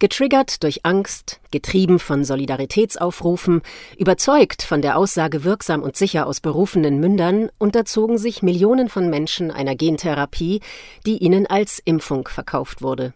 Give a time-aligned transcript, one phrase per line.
[0.00, 3.62] Getriggert durch Angst, getrieben von Solidaritätsaufrufen,
[3.96, 9.50] überzeugt von der Aussage wirksam und sicher aus berufenen Mündern, unterzogen sich Millionen von Menschen
[9.50, 10.60] einer Gentherapie,
[11.04, 13.12] die ihnen als Impfung verkauft wurde.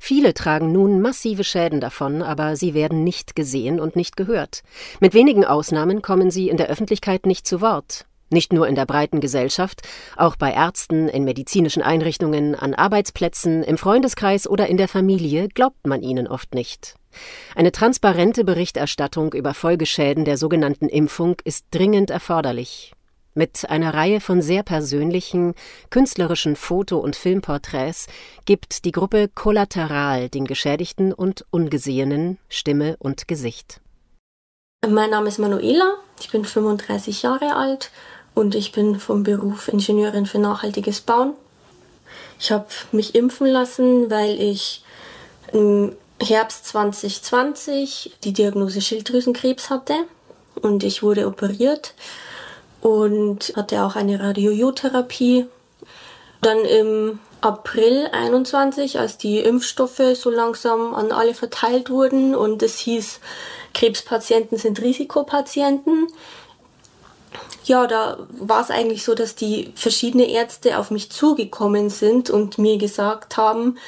[0.00, 4.64] Viele tragen nun massive Schäden davon, aber sie werden nicht gesehen und nicht gehört.
[4.98, 8.06] Mit wenigen Ausnahmen kommen sie in der Öffentlichkeit nicht zu Wort.
[8.30, 9.82] Nicht nur in der breiten Gesellschaft,
[10.16, 15.84] auch bei Ärzten, in medizinischen Einrichtungen, an Arbeitsplätzen, im Freundeskreis oder in der Familie glaubt
[15.86, 16.94] man ihnen oft nicht.
[17.56, 22.92] Eine transparente Berichterstattung über Folgeschäden der sogenannten Impfung ist dringend erforderlich.
[23.34, 25.54] Mit einer Reihe von sehr persönlichen,
[25.88, 28.06] künstlerischen Foto- und Filmporträts
[28.44, 33.80] gibt die Gruppe Kollateral den Geschädigten und Ungesehenen Stimme und Gesicht.
[34.88, 37.90] Mein Name ist Manuela, ich bin 35 Jahre alt
[38.34, 41.34] und ich bin vom Beruf Ingenieurin für nachhaltiges Bauen.
[42.38, 44.82] Ich habe mich impfen lassen, weil ich
[45.52, 49.94] im Herbst 2020 die Diagnose Schilddrüsenkrebs hatte
[50.60, 51.94] und ich wurde operiert
[52.80, 55.46] und hatte auch eine Radiotherapie.
[56.40, 62.78] Dann im April 21, als die Impfstoffe so langsam an alle verteilt wurden und es
[62.78, 63.20] hieß,
[63.72, 66.06] Krebspatienten sind Risikopatienten,
[67.64, 72.58] ja, da war es eigentlich so, dass die verschiedene Ärzte auf mich zugekommen sind und
[72.58, 73.78] mir gesagt haben,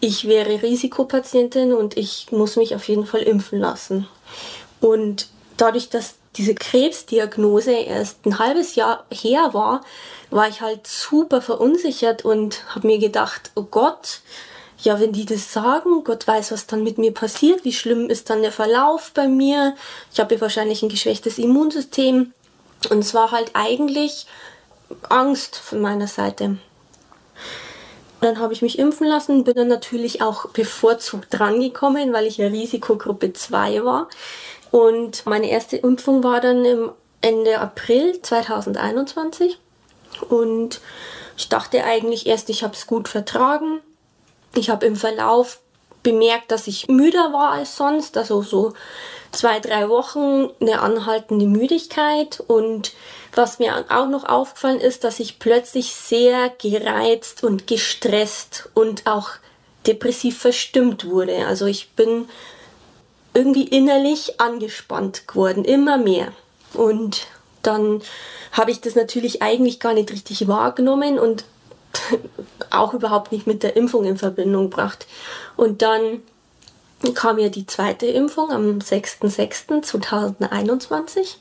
[0.00, 4.08] ich wäre Risikopatientin und ich muss mich auf jeden Fall impfen lassen.
[4.80, 9.82] Und dadurch, dass diese Krebsdiagnose erst ein halbes Jahr her war,
[10.30, 14.20] war ich halt super verunsichert und habe mir gedacht, oh Gott,
[14.82, 18.30] ja, wenn die das sagen, Gott weiß, was dann mit mir passiert, wie schlimm ist
[18.30, 19.76] dann der Verlauf bei mir.
[20.12, 22.32] Ich habe wahrscheinlich ein geschwächtes Immunsystem.
[22.88, 24.26] Und es war halt eigentlich
[25.08, 26.58] Angst von meiner Seite.
[28.20, 32.48] Dann habe ich mich impfen lassen, bin dann natürlich auch bevorzugt drangekommen, weil ich ja
[32.48, 34.08] Risikogruppe 2 war.
[34.70, 36.92] Und meine erste Impfung war dann im
[37.22, 39.58] Ende April 2021.
[40.28, 40.80] Und
[41.36, 43.80] ich dachte eigentlich erst, ich habe es gut vertragen.
[44.54, 45.60] Ich habe im Verlauf
[46.02, 48.72] bemerkt, dass ich müder war als sonst, also so
[49.32, 52.92] zwei, drei Wochen eine anhaltende Müdigkeit und
[53.34, 59.30] was mir auch noch aufgefallen ist, dass ich plötzlich sehr gereizt und gestresst und auch
[59.86, 61.46] depressiv verstimmt wurde.
[61.46, 62.28] Also ich bin
[63.32, 66.32] irgendwie innerlich angespannt geworden, immer mehr.
[66.74, 67.26] Und
[67.62, 68.02] dann
[68.52, 71.44] habe ich das natürlich eigentlich gar nicht richtig wahrgenommen und
[72.70, 75.06] auch überhaupt nicht mit der Impfung in Verbindung gebracht.
[75.56, 76.22] Und dann
[77.14, 81.36] kam ja die zweite Impfung am 6.6.2021.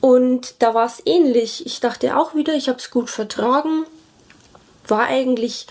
[0.00, 1.66] Und da war es ähnlich.
[1.66, 3.84] Ich dachte auch wieder, ich habe es gut vertragen.
[4.86, 5.66] War eigentlich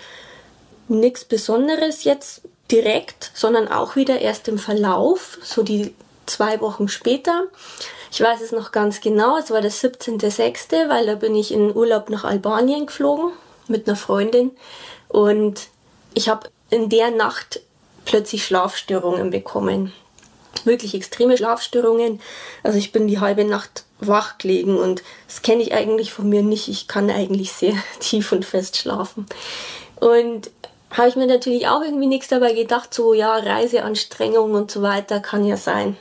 [0.88, 7.46] nichts Besonderes jetzt direkt, sondern auch wieder erst im Verlauf, so die zwei Wochen später.
[8.12, 11.76] Ich weiß es noch ganz genau, es war der 17.06., weil da bin ich in
[11.76, 13.32] Urlaub nach Albanien geflogen
[13.70, 14.52] mit einer Freundin
[15.08, 15.68] und
[16.14, 17.62] ich habe in der Nacht
[18.06, 19.94] plötzlich Schlafstörungen bekommen.
[20.66, 22.20] Wirklich extreme Schlafstörungen.
[22.64, 26.42] Also ich bin die halbe Nacht wach gelegen und das kenne ich eigentlich von mir
[26.42, 26.68] nicht.
[26.68, 29.26] Ich kann eigentlich sehr tief und fest schlafen.
[30.00, 30.50] Und
[30.92, 35.20] habe ich mir natürlich auch irgendwie nichts dabei gedacht, so ja, Reiseanstrengung und so weiter
[35.20, 35.98] kann ja sein.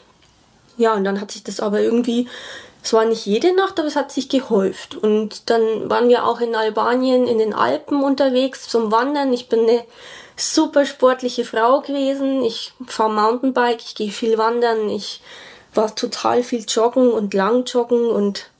[0.79, 2.29] Ja, und dann hat sich das aber irgendwie,
[2.83, 4.95] es war nicht jede Nacht, aber es hat sich gehäuft.
[4.95, 9.33] Und dann waren wir auch in Albanien in den Alpen unterwegs zum Wandern.
[9.33, 9.85] Ich bin eine
[10.37, 12.43] super sportliche Frau gewesen.
[12.45, 15.21] Ich fahre Mountainbike, ich gehe viel wandern, ich
[15.75, 18.51] war total viel joggen und lang joggen und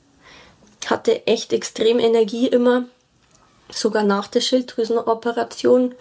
[0.87, 2.85] hatte echt extrem Energie immer,
[3.71, 5.95] sogar nach der Schilddrüsenoperation.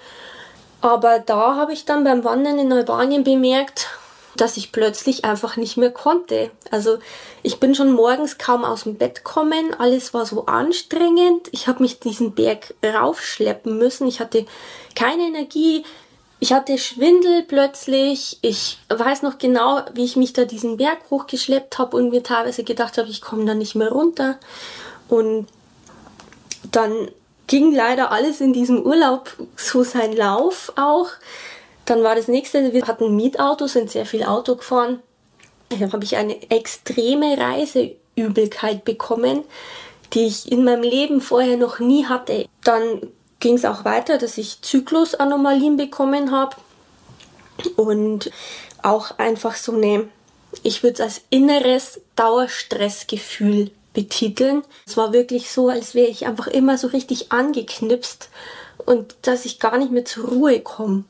[0.80, 3.88] Aber da habe ich dann beim Wandern in Albanien bemerkt,
[4.36, 6.50] dass ich plötzlich einfach nicht mehr konnte.
[6.70, 6.98] Also
[7.42, 11.48] ich bin schon morgens kaum aus dem Bett kommen, alles war so anstrengend.
[11.52, 14.06] Ich habe mich diesen Berg raufschleppen müssen.
[14.06, 14.46] Ich hatte
[14.94, 15.84] keine Energie.
[16.40, 18.38] Ich hatte Schwindel plötzlich.
[18.42, 22.62] Ich weiß noch genau, wie ich mich da diesen Berg hochgeschleppt habe und mir teilweise
[22.62, 24.38] gedacht habe, ich komme da nicht mehr runter.
[25.08, 25.48] Und
[26.70, 27.08] dann
[27.48, 31.08] ging leider alles in diesem Urlaub so seinen Lauf auch.
[31.88, 35.02] Dann war das nächste, wir hatten Mietauto, sind sehr viel Auto gefahren.
[35.70, 39.42] Dann habe ich eine extreme Reiseübelkeit bekommen,
[40.12, 42.44] die ich in meinem Leben vorher noch nie hatte.
[42.62, 46.56] Dann ging es auch weiter, dass ich Zyklusanomalien bekommen habe
[47.76, 48.32] und
[48.82, 50.08] auch einfach so eine,
[50.62, 54.62] ich würde es als inneres Dauerstressgefühl betiteln.
[54.86, 58.28] Es war wirklich so, als wäre ich einfach immer so richtig angeknipst
[58.84, 61.04] und dass ich gar nicht mehr zur Ruhe komme.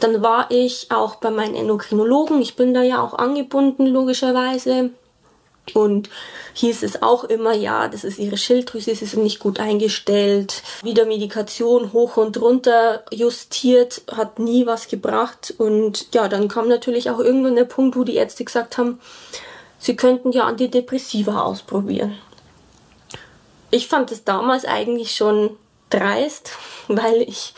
[0.00, 2.42] Dann war ich auch bei meinen Endokrinologen.
[2.42, 4.90] Ich bin da ja auch angebunden, logischerweise.
[5.74, 6.10] Und
[6.54, 10.62] hieß es auch immer, ja, das ist ihre Schilddrüse, sie ist nicht gut eingestellt.
[10.82, 15.54] Wieder Medikation hoch und runter justiert, hat nie was gebracht.
[15.58, 19.00] Und ja, dann kam natürlich auch irgendwann der Punkt, wo die Ärzte gesagt haben,
[19.78, 22.16] sie könnten ja Antidepressiva ausprobieren.
[23.70, 25.50] Ich fand es damals eigentlich schon
[25.90, 26.52] dreist,
[26.88, 27.54] weil ich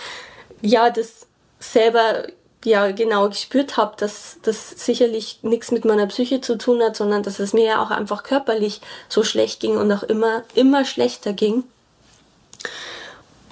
[0.60, 1.27] ja das
[1.58, 2.24] selber
[2.64, 7.22] ja genau gespürt habe, dass das sicherlich nichts mit meiner Psyche zu tun hat, sondern
[7.22, 11.32] dass es mir ja auch einfach körperlich so schlecht ging und auch immer immer schlechter
[11.32, 11.64] ging.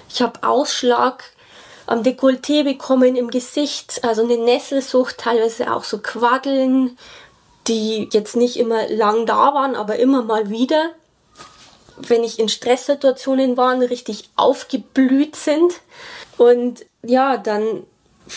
[0.09, 1.23] Ich habe Ausschlag
[1.85, 6.97] am Dekolleté bekommen im Gesicht, also eine Nesselsucht, teilweise auch so Quaddeln,
[7.67, 10.91] die jetzt nicht immer lang da waren, aber immer mal wieder.
[11.97, 15.73] Wenn ich in Stresssituationen war, richtig aufgeblüht sind.
[16.37, 17.83] Und ja, dann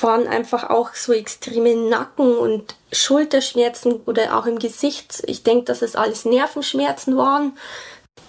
[0.01, 5.23] waren einfach auch so extreme Nacken- und Schulterschmerzen oder auch im Gesicht.
[5.27, 7.57] Ich denke, dass es alles Nervenschmerzen waren.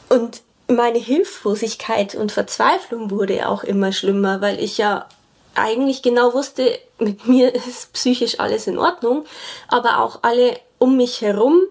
[0.10, 5.08] Und meine Hilflosigkeit und Verzweiflung wurde auch immer schlimmer, weil ich ja
[5.56, 9.26] eigentlich genau wusste, mit mir ist psychisch alles in Ordnung,
[9.68, 11.62] aber auch alle um mich herum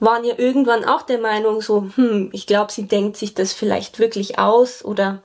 [0.00, 3.98] waren ja irgendwann auch der Meinung so, hm, ich glaube, sie denkt sich das vielleicht
[3.98, 5.22] wirklich aus oder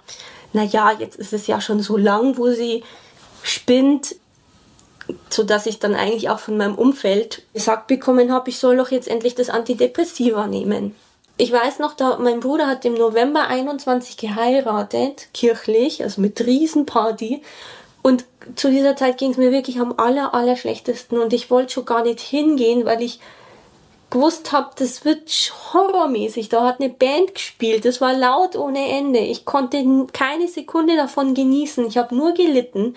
[0.53, 2.83] naja, jetzt ist es ja schon so lang, wo sie
[3.45, 4.15] spinnt,
[5.30, 8.92] so dass ich dann eigentlich auch von meinem Umfeld gesagt bekommen habe, ich soll doch
[8.92, 10.95] jetzt endlich das Antidepressiva nehmen.
[11.38, 17.42] Ich weiß noch, da mein Bruder hat im November 21 geheiratet, kirchlich, also mit Riesenparty.
[18.01, 18.25] Und
[18.56, 21.86] zu dieser Zeit ging es mir wirklich am aller, aller schlechtesten und ich wollte schon
[21.86, 23.19] gar nicht hingehen, weil ich
[24.09, 25.30] gewusst habe, das wird
[25.74, 26.50] horrormäßig.
[26.50, 29.19] Da hat eine Band gespielt, das war laut ohne Ende.
[29.19, 29.83] Ich konnte
[30.13, 31.86] keine Sekunde davon genießen.
[31.86, 32.95] Ich habe nur gelitten.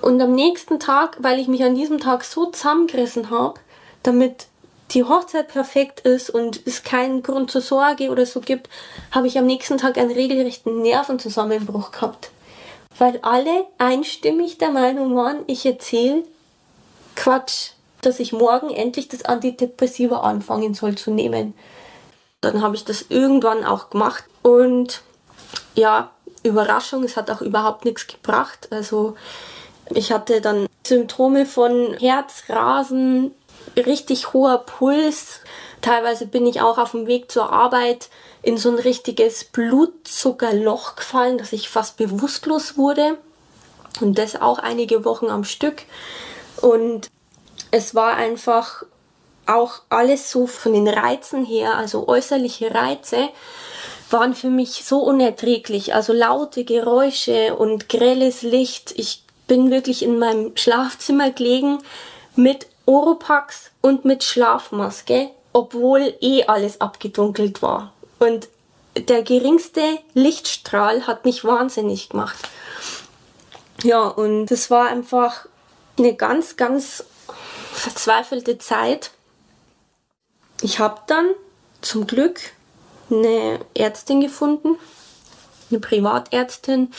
[0.00, 3.60] Und am nächsten Tag, weil ich mich an diesem Tag so zusammengerissen habe,
[4.02, 4.46] damit
[4.90, 8.68] die Hochzeit perfekt ist und es keinen Grund zur Sorge oder so gibt,
[9.10, 12.30] habe ich am nächsten Tag einen regelrechten Nervenzusammenbruch gehabt.
[12.98, 16.22] Weil alle einstimmig der Meinung waren, ich erzähle
[17.16, 17.70] Quatsch,
[18.02, 21.54] dass ich morgen endlich das Antidepressiva anfangen soll zu nehmen.
[22.40, 25.02] Dann habe ich das irgendwann auch gemacht und
[25.74, 26.10] ja,
[26.42, 28.68] Überraschung, es hat auch überhaupt nichts gebracht.
[28.70, 29.16] Also
[29.90, 33.34] ich hatte dann Symptome von Herzrasen,
[33.76, 35.40] richtig hoher Puls.
[35.80, 38.08] Teilweise bin ich auch auf dem Weg zur Arbeit
[38.42, 43.18] in so ein richtiges Blutzuckerloch gefallen, dass ich fast bewusstlos wurde.
[44.00, 45.82] Und das auch einige Wochen am Stück.
[46.60, 47.10] Und
[47.70, 48.84] es war einfach
[49.46, 53.28] auch alles so von den Reizen her, also äußerliche Reize,
[54.10, 55.94] waren für mich so unerträglich.
[55.94, 58.92] Also laute Geräusche und grelles Licht.
[58.96, 61.78] Ich bin wirklich in meinem Schlafzimmer gelegen
[62.36, 67.92] mit Oropax und mit Schlafmaske, obwohl eh alles abgedunkelt war.
[68.18, 68.48] Und
[68.96, 72.36] der geringste Lichtstrahl hat mich wahnsinnig gemacht.
[73.82, 75.46] Ja, und es war einfach
[75.98, 77.04] eine ganz, ganz
[77.72, 79.10] verzweifelte Zeit.
[80.62, 81.26] Ich habe dann
[81.80, 82.40] zum Glück
[83.10, 84.76] eine Ärztin gefunden,
[85.70, 86.92] eine Privatärztin,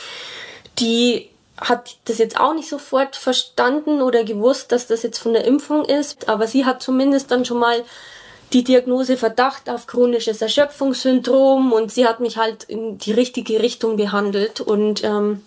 [0.78, 5.44] die hat das jetzt auch nicht sofort verstanden oder gewusst, dass das jetzt von der
[5.44, 7.84] Impfung ist, aber sie hat zumindest dann schon mal
[8.52, 13.96] die Diagnose Verdacht auf chronisches Erschöpfungssyndrom und sie hat mich halt in die richtige Richtung
[13.96, 15.42] behandelt und ähm,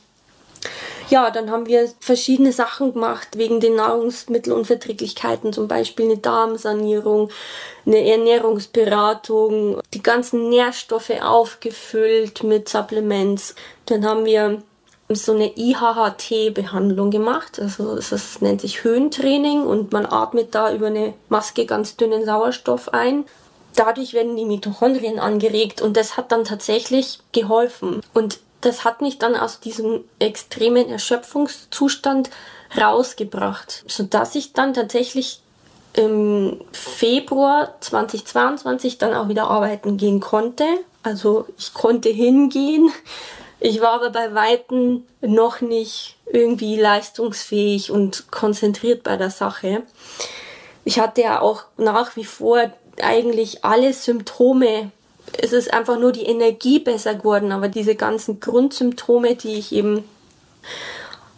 [1.10, 7.30] ja, dann haben wir verschiedene Sachen gemacht wegen den Nahrungsmittelunverträglichkeiten, zum Beispiel eine Darmsanierung,
[7.86, 13.56] eine Ernährungsberatung, die ganzen Nährstoffe aufgefüllt mit Supplements.
[13.88, 14.62] Dann haben wir
[15.12, 17.60] so eine IHHT-Behandlung gemacht.
[17.60, 22.94] Also das nennt sich Höhentraining und man atmet da über eine Maske ganz dünnen Sauerstoff
[22.94, 23.26] ein.
[23.76, 28.02] Dadurch werden die Mitochondrien angeregt und das hat dann tatsächlich geholfen.
[28.14, 32.30] Und das hat mich dann aus diesem extremen Erschöpfungszustand
[32.80, 35.42] rausgebracht, sodass ich dann tatsächlich
[35.94, 40.66] im Februar 2022 dann auch wieder arbeiten gehen konnte.
[41.02, 42.92] Also ich konnte hingehen,
[43.60, 49.84] ich war aber bei Weitem noch nicht irgendwie leistungsfähig und konzentriert bei der Sache.
[50.86, 54.92] Ich hatte ja auch nach wie vor eigentlich alle Symptome.
[55.38, 60.04] Es ist einfach nur die Energie besser geworden, aber diese ganzen Grundsymptome, die ich eben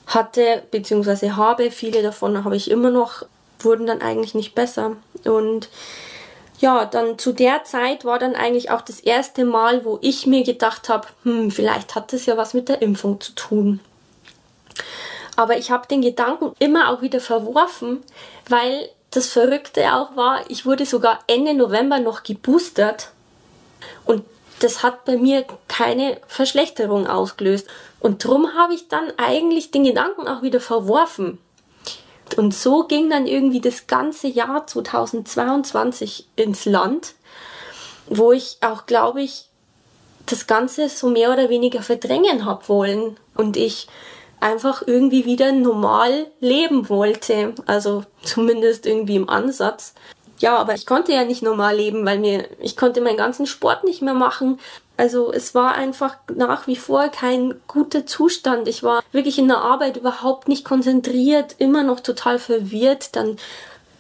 [0.07, 1.31] hatte bzw.
[1.31, 3.25] habe, viele davon habe ich immer noch,
[3.59, 4.97] wurden dann eigentlich nicht besser.
[5.23, 5.69] Und
[6.61, 10.43] ja, dann zu der Zeit war dann eigentlich auch das erste Mal, wo ich mir
[10.43, 13.79] gedacht habe, hm, vielleicht hat das ja was mit der Impfung zu tun.
[15.35, 18.03] Aber ich habe den Gedanken immer auch wieder verworfen,
[18.47, 23.09] weil das Verrückte auch war, ich wurde sogar Ende November noch geboostert
[24.05, 24.23] und
[24.59, 27.67] das hat bei mir keine Verschlechterung ausgelöst.
[27.99, 31.39] Und drum habe ich dann eigentlich den Gedanken auch wieder verworfen.
[32.37, 37.13] Und so ging dann irgendwie das ganze Jahr 2022 ins Land,
[38.07, 39.49] wo ich auch, glaube ich,
[40.25, 43.87] das Ganze so mehr oder weniger verdrängen habe wollen und ich
[44.39, 47.53] einfach irgendwie wieder normal leben wollte.
[47.65, 49.93] Also zumindest irgendwie im Ansatz.
[50.39, 53.83] Ja, aber ich konnte ja nicht normal leben, weil mir, ich konnte meinen ganzen Sport
[53.83, 54.59] nicht mehr machen.
[55.01, 58.67] Also es war einfach nach wie vor kein guter Zustand.
[58.67, 63.15] Ich war wirklich in der Arbeit überhaupt nicht konzentriert, immer noch total verwirrt.
[63.15, 63.37] Dann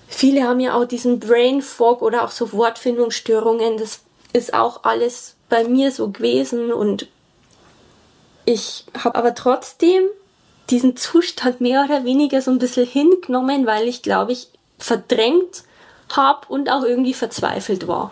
[0.07, 3.77] viele haben ja auch diesen Brain Fog oder auch so Wortfindungsstörungen.
[3.77, 7.07] Das ist auch alles bei mir so gewesen und
[8.45, 10.03] ich habe aber trotzdem
[10.69, 15.63] diesen Zustand mehr oder weniger so ein bisschen hingenommen, weil ich glaube ich verdrängt
[16.15, 18.11] habe und auch irgendwie verzweifelt war.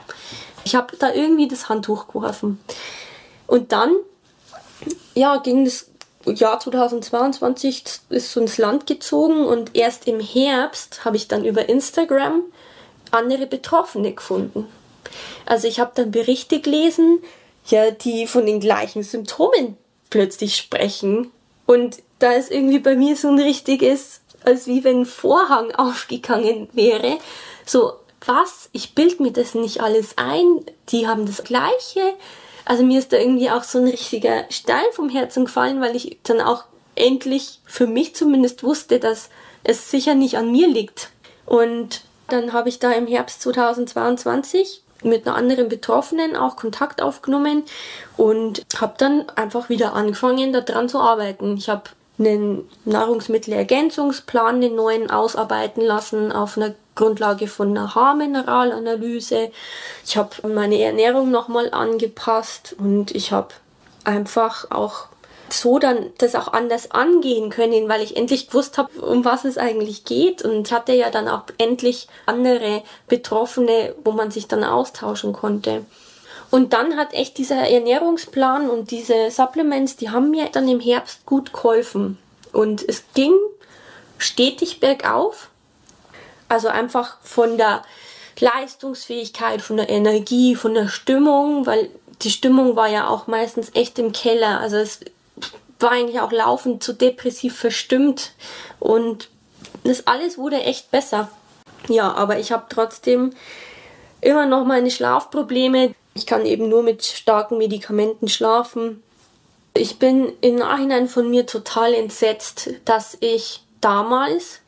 [0.70, 2.60] Ich habe da irgendwie das Handtuch geworfen.
[3.48, 3.96] Und dann,
[5.16, 5.88] ja, ging das
[6.26, 11.68] Jahr 2022 ist so ins Land gezogen und erst im Herbst habe ich dann über
[11.70, 12.44] Instagram
[13.10, 14.68] andere Betroffene gefunden.
[15.48, 17.18] Also ich habe dann Berichte gelesen,
[17.66, 19.76] ja, die von den gleichen Symptomen
[20.12, 21.32] plötzlich sprechen.
[21.66, 26.70] Und da ist irgendwie bei mir so ein richtiges, als wie wenn ein Vorhang aufgegangen
[26.74, 27.18] wäre.
[27.66, 27.94] So,
[28.26, 28.70] was?
[28.72, 30.66] Ich bild mir das nicht alles ein.
[30.90, 32.14] Die haben das Gleiche.
[32.66, 36.18] Also mir ist da irgendwie auch so ein richtiger Stein vom Herzen gefallen, weil ich
[36.24, 39.30] dann auch endlich für mich zumindest wusste, dass
[39.64, 41.10] es sicher nicht an mir liegt.
[41.46, 47.64] Und dann habe ich da im Herbst 2022 mit einer anderen Betroffenen auch Kontakt aufgenommen
[48.18, 51.58] und habe dann einfach wieder angefangen, daran zu arbeiten.
[51.58, 59.52] Ich habe einen Nahrungsmittelergänzungsplan, den neuen ausarbeiten lassen auf einer Grundlage von einer Haarmineralanalyse.
[60.06, 63.50] Ich habe meine Ernährung nochmal angepasst und ich habe
[64.04, 65.08] einfach auch
[65.52, 69.58] so dann das auch anders angehen können, weil ich endlich gewusst habe, um was es
[69.58, 75.34] eigentlich geht und hatte ja dann auch endlich andere Betroffene, wo man sich dann austauschen
[75.34, 75.86] konnte.
[76.52, 81.26] Und dann hat echt dieser Ernährungsplan und diese Supplements, die haben mir dann im Herbst
[81.26, 82.18] gut geholfen.
[82.52, 83.34] Und es ging
[84.18, 85.50] stetig bergauf.
[86.48, 87.84] Also einfach von der
[88.40, 91.90] Leistungsfähigkeit, von der Energie, von der Stimmung, weil
[92.22, 94.60] die Stimmung war ja auch meistens echt im Keller.
[94.60, 95.02] Also es
[95.80, 98.34] war eigentlich auch laufend zu depressiv verstimmt
[98.80, 99.30] und
[99.84, 101.30] das alles wurde echt besser.
[101.88, 103.32] Ja, aber ich habe trotzdem
[104.22, 105.96] immer noch meine Schlafprobleme.
[106.20, 109.02] Ich kann eben nur mit starken Medikamenten schlafen.
[109.74, 114.60] Ich bin im Nachhinein von mir total entsetzt, dass ich damals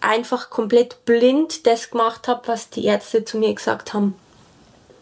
[0.00, 4.16] einfach komplett blind das gemacht habe, was die Ärzte zu mir gesagt haben.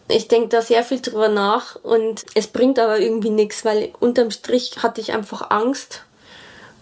[0.09, 4.29] Ich denke da sehr viel drüber nach und es bringt aber irgendwie nichts, weil unterm
[4.29, 6.03] Strich hatte ich einfach Angst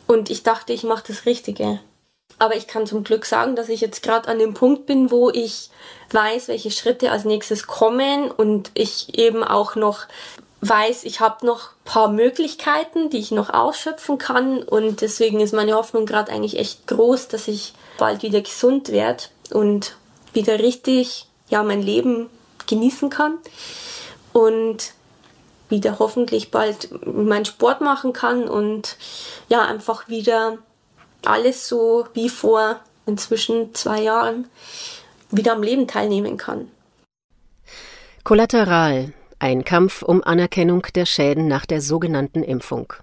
[0.05, 1.79] und ich dachte, ich mache das Richtige.
[2.39, 5.29] Aber ich kann zum Glück sagen, dass ich jetzt gerade an dem Punkt bin, wo
[5.29, 5.69] ich
[6.11, 10.05] weiß, welche Schritte als nächstes kommen und ich eben auch noch
[10.61, 14.61] weiß, ich habe noch ein paar Möglichkeiten, die ich noch ausschöpfen kann.
[14.63, 19.23] Und deswegen ist meine Hoffnung gerade eigentlich echt groß, dass ich bald wieder gesund werde
[19.51, 19.95] und
[20.33, 22.29] wieder richtig ja mein Leben
[22.67, 23.37] genießen kann
[24.33, 24.93] und
[25.69, 28.97] wieder hoffentlich bald meinen Sport machen kann und
[29.49, 30.57] ja, einfach wieder
[31.25, 34.47] alles so wie vor inzwischen zwei Jahren
[35.31, 36.69] wieder am Leben teilnehmen kann.
[38.23, 42.93] Kollateral, ein Kampf um Anerkennung der Schäden nach der sogenannten Impfung.